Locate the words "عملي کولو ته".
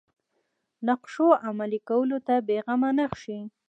1.45-2.33